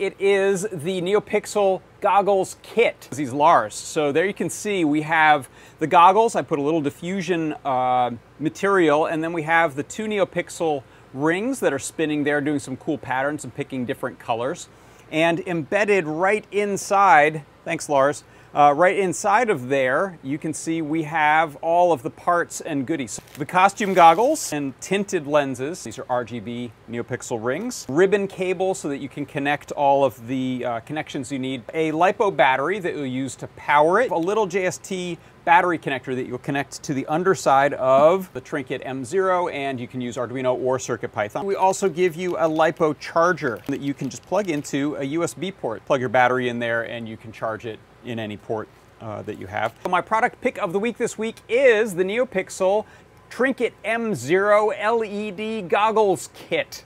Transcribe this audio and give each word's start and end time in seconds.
It 0.00 0.16
is 0.20 0.62
the 0.72 1.00
NeoPixel 1.00 1.80
goggles 2.00 2.56
kit. 2.64 3.08
These 3.12 3.32
Lars. 3.32 3.76
So 3.76 4.10
there 4.10 4.26
you 4.26 4.34
can 4.34 4.50
see 4.50 4.84
we 4.84 5.02
have 5.02 5.48
the 5.78 5.86
goggles. 5.86 6.34
I 6.34 6.42
put 6.42 6.58
a 6.58 6.62
little 6.62 6.80
diffusion 6.80 7.52
uh, 7.64 8.10
material 8.40 9.06
and 9.06 9.22
then 9.22 9.32
we 9.32 9.42
have 9.42 9.76
the 9.76 9.84
two 9.84 10.06
NeoPixel 10.06 10.82
rings 11.12 11.60
that 11.60 11.72
are 11.72 11.78
spinning 11.78 12.24
there 12.24 12.40
doing 12.40 12.58
some 12.58 12.76
cool 12.76 12.98
patterns 12.98 13.44
and 13.44 13.54
picking 13.54 13.84
different 13.84 14.18
colors. 14.18 14.68
And 15.12 15.38
embedded 15.46 16.08
right 16.08 16.44
inside, 16.50 17.44
thanks 17.64 17.88
Lars, 17.88 18.24
uh, 18.54 18.72
right 18.72 18.96
inside 18.96 19.50
of 19.50 19.68
there, 19.68 20.16
you 20.22 20.38
can 20.38 20.54
see 20.54 20.80
we 20.80 21.02
have 21.02 21.56
all 21.56 21.92
of 21.92 22.02
the 22.02 22.10
parts 22.10 22.60
and 22.60 22.86
goodies. 22.86 23.20
The 23.36 23.44
costume 23.44 23.94
goggles 23.94 24.52
and 24.52 24.80
tinted 24.80 25.26
lenses. 25.26 25.82
These 25.82 25.98
are 25.98 26.04
RGB 26.04 26.70
NeoPixel 26.88 27.44
rings. 27.44 27.84
Ribbon 27.88 28.28
cable 28.28 28.74
so 28.74 28.88
that 28.88 28.98
you 28.98 29.08
can 29.08 29.26
connect 29.26 29.72
all 29.72 30.04
of 30.04 30.28
the 30.28 30.64
uh, 30.64 30.80
connections 30.80 31.32
you 31.32 31.40
need. 31.40 31.64
A 31.74 31.90
LiPo 31.90 32.36
battery 32.36 32.78
that 32.78 32.94
you'll 32.94 33.06
use 33.06 33.34
to 33.36 33.48
power 33.48 34.00
it. 34.00 34.12
A 34.12 34.16
little 34.16 34.46
JST 34.46 35.18
battery 35.44 35.78
connector 35.78 36.14
that 36.14 36.26
you'll 36.26 36.38
connect 36.38 36.82
to 36.82 36.94
the 36.94 37.06
underside 37.06 37.74
of 37.74 38.32
the 38.32 38.40
Trinket 38.40 38.82
M0 38.84 39.52
and 39.52 39.78
you 39.78 39.86
can 39.86 40.00
use 40.00 40.16
Arduino 40.16 40.54
or 40.54 40.78
CircuitPython. 40.78 41.44
We 41.44 41.56
also 41.56 41.88
give 41.88 42.16
you 42.16 42.36
a 42.36 42.48
LiPo 42.48 42.98
charger 42.98 43.60
that 43.66 43.80
you 43.80 43.94
can 43.94 44.08
just 44.08 44.22
plug 44.24 44.48
into 44.48 44.96
a 44.96 45.14
USB 45.14 45.54
port. 45.54 45.84
Plug 45.86 46.00
your 46.00 46.08
battery 46.08 46.48
in 46.48 46.58
there 46.58 46.82
and 46.82 47.08
you 47.08 47.16
can 47.16 47.32
charge 47.32 47.66
it 47.66 47.78
in 48.04 48.18
any 48.18 48.36
port 48.36 48.68
uh, 49.00 49.22
that 49.22 49.38
you 49.38 49.46
have. 49.46 49.74
So 49.82 49.90
my 49.90 50.00
product 50.00 50.40
pick 50.40 50.58
of 50.58 50.72
the 50.72 50.78
week 50.78 50.96
this 50.96 51.18
week 51.18 51.36
is 51.48 51.94
the 51.94 52.04
NeoPixel 52.04 52.84
Trinket 53.28 53.74
M0 53.84 54.72
LED 54.78 55.68
Goggles 55.68 56.30
Kit. 56.34 56.84